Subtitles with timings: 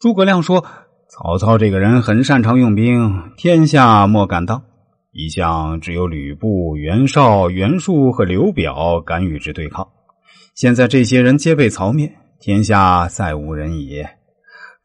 [0.00, 0.64] 诸葛亮说
[1.12, 4.62] ：“曹操这个人很擅长用兵，天下莫敢当。
[5.12, 9.86] 一向只有吕布、袁绍、袁术和刘表敢与之对抗。
[10.54, 12.10] 现在这些人皆被曹灭，
[12.40, 14.08] 天下再无人也。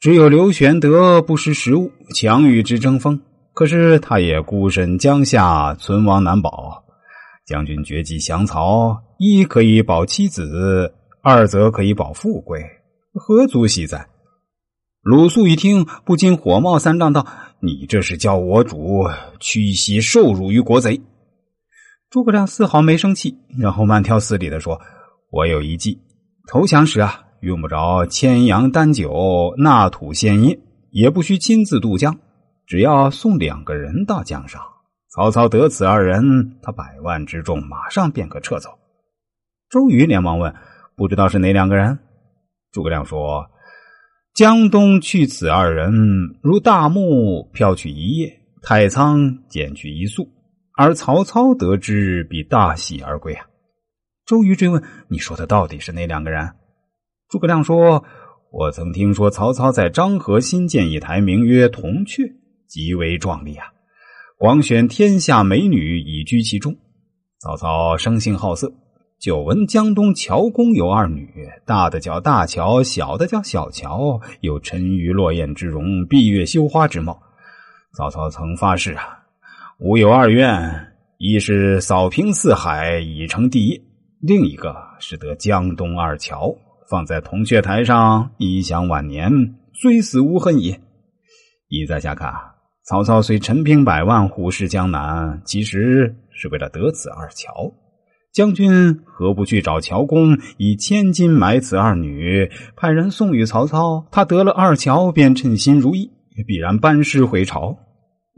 [0.02, 3.18] 只有刘玄德不识时务，强与之争锋。
[3.54, 6.84] 可是他也孤身江夏，存亡难保。
[7.48, 12.62] 将军绝迹降曹，一可以保妻子，二则可以保富贵，
[13.14, 14.06] 何足惜哉？”
[15.06, 17.28] 鲁肃一听，不禁火冒三丈，道
[17.62, 19.04] ：“你这是叫我主
[19.40, 21.00] 屈膝受辱于国贼。”
[22.10, 24.82] 诸葛亮丝毫没生气，然后慢条斯理的说
[25.30, 26.02] ：“我有一计，
[26.48, 32.18] 投降时啊，用不着牵羊担酒、纳土献殷，也不需亲自渡江，
[32.66, 34.60] 只要送两个人到江上，
[35.14, 38.72] 曹操得此二人，他百万之众马上便可撤走。”
[39.70, 40.52] 周瑜连忙问
[40.98, 42.00] ：“不知道是哪两个人？”
[42.74, 43.46] 诸葛亮说。
[44.36, 45.94] 江东去此二人，
[46.42, 50.28] 如大木飘去一叶，太仓减去一粟，
[50.76, 53.46] 而曹操得知，必大喜而归啊！
[54.26, 56.50] 周瑜追问：“你说的到底是哪两个人？”
[57.32, 58.04] 诸葛亮说
[58.52, 62.24] ：“我曾听说曹操在漳河新建一台，名曰铜雀，
[62.68, 63.68] 极为壮丽啊！
[64.38, 66.76] 广选天下美女以居其中。
[67.40, 68.70] 曹操生性好色。”
[69.20, 77.20] 久闻江东乔公有二女，大的叫大乔，小的叫小乔，有沉鱼落雁之容，闭月羞花之貌。
[77.94, 79.24] 曹操曾发誓啊，
[79.80, 83.82] 吾有二愿：一是扫平四海，以成帝业；
[84.20, 86.54] 另一个是得江东二乔，
[86.90, 89.32] 放在铜雀台上，一享晚年，
[89.74, 90.80] 虽死无恨也。
[91.70, 92.32] 依在下看，
[92.84, 97.72] 曹操虽陈兵百万，虎视江南，其实是为了得此二乔。
[98.36, 104.06] 将军何不去找乔公，以千金买此二女，派人送与曹操？
[104.12, 106.12] 他得了二乔，便称心如意，
[106.46, 107.78] 必然班师回朝。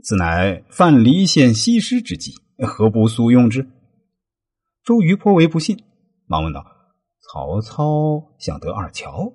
[0.04, 3.68] 此乃范蠡献西施之计，何不速用之？
[4.86, 5.80] 周瑜颇为不信，
[6.28, 6.64] 忙问道
[7.34, 9.34] ：“曹操想得二乔，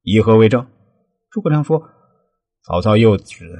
[0.00, 0.66] 以何为证？”
[1.30, 1.90] 诸葛亮说
[2.64, 3.54] ：“曹操又指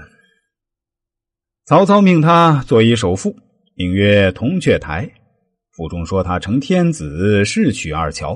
[1.66, 3.36] 曹操命他做一首赋，
[3.74, 5.04] 名曰《铜雀台》。”
[5.78, 8.34] 腹中说他成天子，是娶二乔。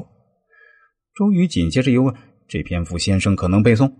[1.13, 2.15] 周瑜紧接着又问
[2.47, 3.93] ：“这篇赋先生可能背诵？”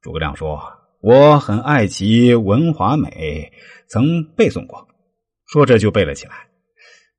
[0.00, 0.56] 诸葛亮说
[1.02, 3.50] ：“我很爱其文华美，
[3.88, 4.86] 曾背诵过。”
[5.50, 6.32] 说着就背了起来。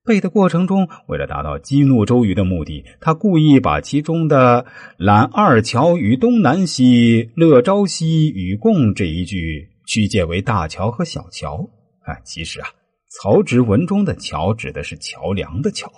[0.05, 11.69] 背的过程中，为了达到激怒周瑜的目的，他故意把其中的“揽二乔于东南西，乐朝夕与共”这一句曲解为大乔和小乔。
[12.05, 12.69] 哎，其实啊。
[13.11, 15.91] 曹植文中的“桥”指的是桥梁的“桥”，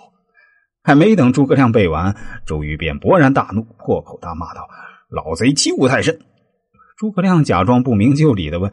[0.82, 4.68] 还没等诸葛亮背完，周瑜便勃然大怒，破口大骂道
[5.08, 6.20] ：“老贼欺侮太甚！”
[6.98, 8.72] 诸葛亮假装不明就里的问：“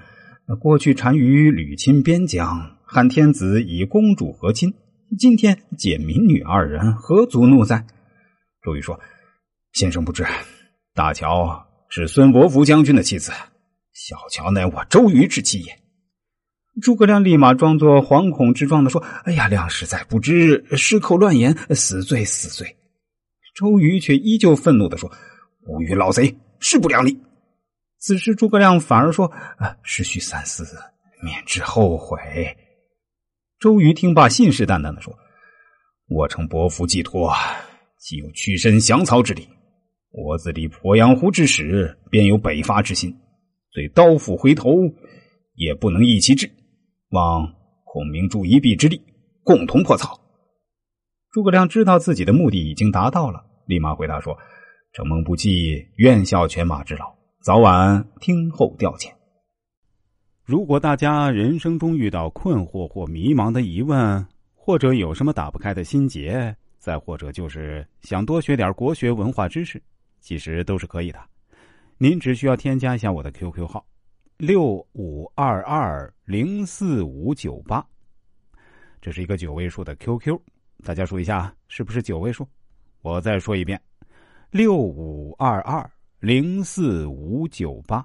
[0.50, 4.74] 那过去单于屡侵边疆，汉天子以公主和亲，
[5.20, 7.86] 今天解民女二人，何足怒哉？”
[8.66, 9.00] 周瑜说
[9.74, 10.26] ：“先生不知，
[10.96, 13.32] 大乔是孙伯符将军的妻子，
[13.94, 15.78] 小乔乃我周瑜之妻也。”
[16.82, 22.76] 诸葛亮立马装作惶恐之状的说：“哎呀，亮实在不知，失口乱言，死罪死罪。”
[23.56, 25.10] 周瑜却依旧愤怒的说
[25.68, 27.18] ：“吾与老贼势不两立。”
[28.00, 29.28] 此时诸葛亮反而说
[29.60, 30.66] ：“啊，是需三思，
[31.22, 32.18] 免之后悔。”
[33.60, 35.14] 周瑜听罢，信誓旦旦的说
[36.10, 37.32] ：“我承伯父寄托，
[38.00, 39.48] 既有屈身降曹之理，
[40.12, 43.16] 我自立鄱阳湖之始，便有北伐之心，
[43.72, 44.72] 虽刀斧回头，
[45.54, 46.50] 也不能易其志。”
[47.12, 49.02] 望孔明助一臂之力，
[49.44, 50.18] 共同破曹。
[51.30, 54.38] 诸葛亮知道自己的目的已经达到了，立马回答说
[54.94, 57.14] ：“承蒙不弃，愿效犬马之劳，
[57.44, 59.12] 早晚听候调遣。”
[60.46, 69.82] 如果大家人生中遇到困惑或迷茫的疑问，或者有什么打不开的心结，再或者就是想多学点国学文化知识，
[70.22, 71.20] 其实都是可以的。
[71.98, 73.86] 您只需要添加一下我的 QQ 号。
[74.42, 77.86] 六五二二零四五九八，
[79.00, 80.36] 这是一个九位数的 QQ，
[80.84, 82.48] 大家数一下是不是九位数？
[83.04, 83.80] 我再说一遍，
[84.50, 88.04] 六五二二零四五九八。